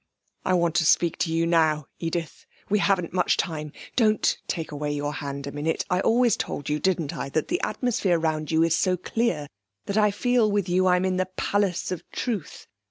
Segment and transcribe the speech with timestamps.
[0.45, 2.47] 'I want to speak to you now, Edith.
[2.69, 3.71] We haven't much time.
[3.95, 8.17] Don't take away your hand a minute....I always told you, didn't I, that the atmosphere
[8.17, 9.47] round you is so clear
[9.85, 12.65] that I feel with you I'm in the Palace of Truth?